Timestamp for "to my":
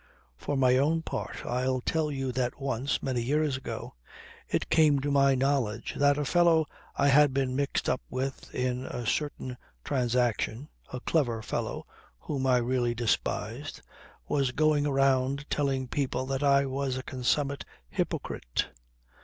4.99-5.35